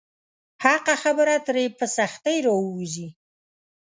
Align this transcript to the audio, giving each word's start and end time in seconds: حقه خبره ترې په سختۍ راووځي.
حقه 0.63 0.95
خبره 1.03 1.35
ترې 1.47 1.65
په 1.77 1.85
سختۍ 1.97 2.37
راووځي. 2.45 3.07